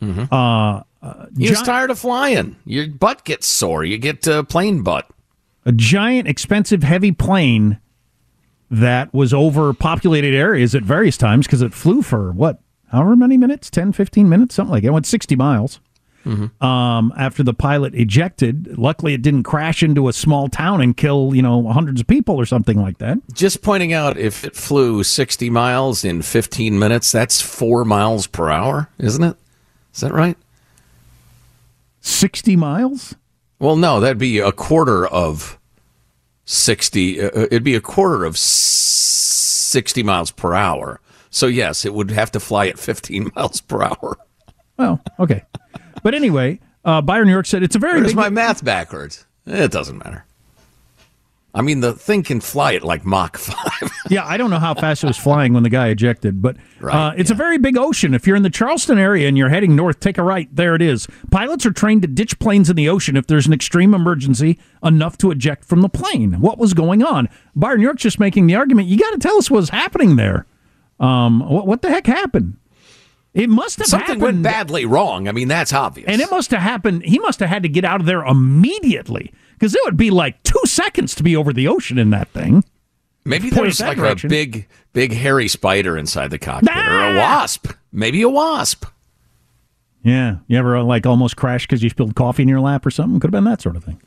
[0.00, 0.32] Mm-hmm.
[0.32, 2.56] Uh, uh, You're just tired of flying.
[2.64, 3.84] Your butt gets sore.
[3.84, 5.06] You get uh, plane butt.
[5.66, 7.78] a giant, expensive, heavy plane
[8.70, 12.60] that was over populated areas at various times because it flew for what,
[12.90, 13.68] however many minutes?
[13.68, 14.54] 10, 15 minutes?
[14.54, 14.88] Something like that.
[14.88, 15.80] It went 60 miles.
[16.26, 21.34] Um, after the pilot ejected, luckily it didn't crash into a small town and kill,
[21.34, 23.18] you know, hundreds of people or something like that.
[23.32, 28.50] Just pointing out, if it flew 60 miles in 15 minutes, that's four miles per
[28.50, 29.36] hour, isn't it?
[29.94, 30.36] Is that right?
[32.00, 33.14] 60 miles?
[33.58, 35.58] Well, no, that'd be a quarter of
[36.44, 37.20] 60.
[37.20, 41.00] Uh, it'd be a quarter of 60 miles per hour.
[41.30, 44.18] So, yes, it would have to fly at 15 miles per hour.
[44.76, 45.44] Well, okay.
[46.04, 48.16] But anyway, uh, Byron York said it's a very Where's big.
[48.16, 49.24] my math backwards?
[49.46, 50.24] It doesn't matter.
[51.56, 53.56] I mean, the thing can fly at like Mach 5.
[54.10, 57.12] yeah, I don't know how fast it was flying when the guy ejected, but uh,
[57.16, 58.12] it's a very big ocean.
[58.12, 60.48] If you're in the Charleston area and you're heading north, take a right.
[60.54, 61.06] There it is.
[61.30, 65.16] Pilots are trained to ditch planes in the ocean if there's an extreme emergency enough
[65.18, 66.40] to eject from the plane.
[66.40, 67.28] What was going on?
[67.54, 68.88] Byron York's just making the argument.
[68.88, 70.46] You got to tell us what's happening there.
[70.98, 72.56] Um, what, what the heck happened?
[73.34, 74.22] It must have Something happened.
[74.22, 75.26] went badly wrong.
[75.28, 76.08] I mean, that's obvious.
[76.08, 77.04] And it must have happened.
[77.04, 80.40] He must have had to get out of there immediately because it would be like
[80.44, 82.62] two seconds to be over the ocean in that thing.
[83.24, 84.28] Maybe there's like direction.
[84.28, 87.12] a big, big hairy spider inside the cockpit, or Ah!
[87.12, 87.72] a wasp.
[87.90, 88.84] Maybe a wasp.
[90.04, 92.90] Yeah, you ever uh, like almost crashed because you spilled coffee in your lap or
[92.90, 93.18] something?
[93.18, 94.00] Could have been that sort of thing.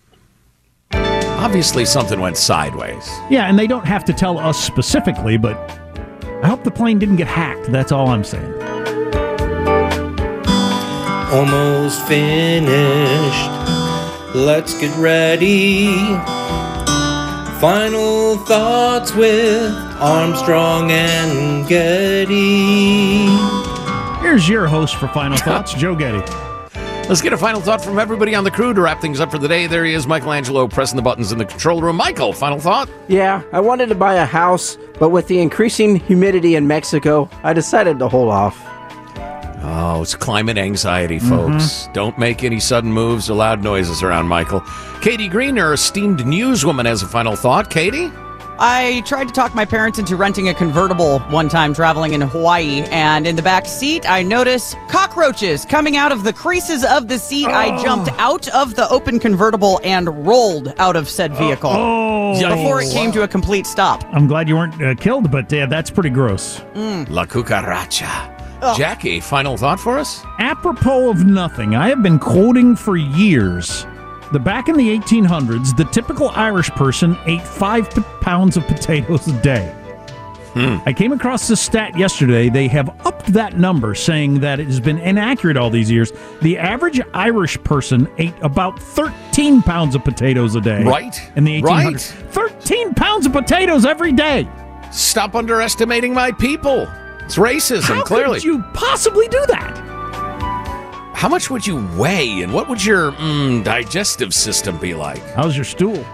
[0.94, 3.10] Obviously, something went sideways.
[3.30, 5.58] Yeah, and they don't have to tell us specifically, but
[6.44, 7.72] I hope the plane didn't get hacked.
[7.72, 8.54] That's all I'm saying.
[11.32, 13.52] Almost finished.
[14.34, 15.88] Let's get ready.
[17.60, 23.26] Final thoughts with Armstrong and Getty.
[24.22, 26.20] Here's your host for Final Thoughts, Joe Getty.
[27.10, 29.38] Let's get a final thought from everybody on the crew to wrap things up for
[29.38, 29.68] the day.
[29.68, 31.96] There he is, Michelangelo, pressing the buttons in the control room.
[31.98, 32.90] Michael, final thought?
[33.08, 37.54] Yeah, I wanted to buy a house, but with the increasing humidity in Mexico, I
[37.54, 38.58] decided to hold off.
[39.62, 41.64] Oh, it's climate anxiety, folks.
[41.64, 41.94] Mm-hmm.
[41.94, 44.62] Don't make any sudden moves or loud noises around Michael.
[45.02, 47.70] Katie Green, our esteemed newswoman, has a final thought.
[47.70, 48.12] Katie?
[48.60, 52.82] I tried to talk my parents into renting a convertible one time traveling in Hawaii,
[52.90, 57.20] and in the back seat, I noticed cockroaches coming out of the creases of the
[57.20, 57.46] seat.
[57.48, 62.92] I jumped out of the open convertible and rolled out of said vehicle before it
[62.92, 64.04] came to a complete stop.
[64.12, 66.62] I'm glad you weren't uh, killed, but uh, that's pretty gross.
[67.10, 68.34] La cucaracha.
[68.76, 70.24] Jackie, final thought for us?
[70.40, 73.86] Apropos of nothing, I have been quoting for years
[74.32, 79.28] that back in the 1800s, the typical Irish person ate five p- pounds of potatoes
[79.28, 79.74] a day.
[80.54, 80.78] Hmm.
[80.88, 82.50] I came across this stat yesterday.
[82.50, 86.12] They have upped that number, saying that it has been inaccurate all these years.
[86.42, 90.84] The average Irish person ate about 13 pounds of potatoes a day.
[90.84, 91.20] Right.
[91.36, 91.64] In the 1800s.
[91.64, 92.00] Right.
[92.34, 94.48] 13 pounds of potatoes every day.
[94.92, 96.88] Stop underestimating my people.
[97.22, 98.40] It's racism, How clearly.
[98.40, 99.78] could you possibly do that?
[101.18, 105.18] How much would you weigh, and what would your mm, digestive system be like?
[105.32, 106.06] How's your stool?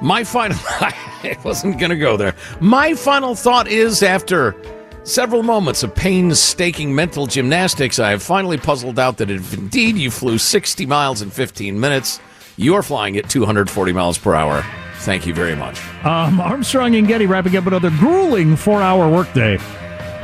[0.00, 2.34] My final, I wasn't going to go there.
[2.58, 4.56] My final thought is after
[5.04, 10.10] several moments of painstaking mental gymnastics, I have finally puzzled out that if indeed you
[10.10, 12.18] flew 60 miles in 15 minutes,
[12.56, 14.64] you're flying at 240 miles per hour.
[15.00, 15.78] Thank you very much.
[16.06, 19.58] Um, Armstrong and Getty wrapping up another grueling four-hour workday.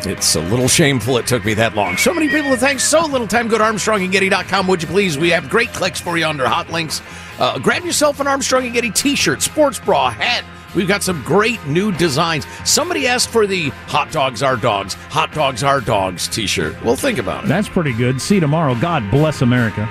[0.07, 1.96] It's a little shameful it took me that long.
[1.96, 3.49] So many people to thank, so little time.
[3.49, 5.18] Go to ArmstrongandGetty.com, would you please?
[5.18, 7.03] We have great clicks for you under hot links.
[7.38, 10.44] Uh, grab yourself an Armstrong and Getty t-shirt, sports bra, hat.
[10.74, 12.46] We've got some great new designs.
[12.64, 16.82] Somebody asked for the Hot Dogs Are Dogs, Hot Dogs Are Dogs t-shirt.
[16.84, 17.49] Well, think about it.
[17.49, 18.20] That's pretty good.
[18.20, 18.74] See you tomorrow.
[18.74, 19.88] God bless America.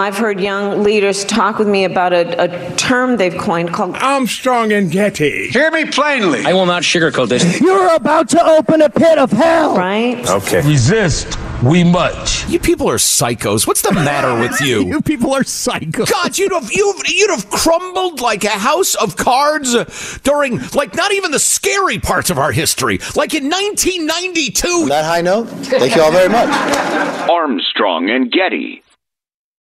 [0.00, 4.72] I've heard young leaders talk with me about a, a term they've coined called Armstrong
[4.72, 5.48] and Getty.
[5.48, 6.44] Hear me plainly.
[6.44, 7.60] I will not sugarcoat this.
[7.60, 9.76] You're about to open a pit of hell.
[9.76, 10.26] Right?
[10.28, 10.66] Okay.
[10.66, 11.38] Resist.
[11.62, 12.48] We much.
[12.48, 13.66] You people are psychos.
[13.66, 14.86] What's the matter with you?
[14.86, 16.10] you people are psychos.
[16.10, 19.84] God, you'd have you'd, you'd have crumbled like a house of cards uh,
[20.22, 24.68] during like not even the scary parts of our history, like in 1992.
[24.68, 26.48] On that high note, thank you all very much.
[27.28, 28.82] Armstrong and Getty.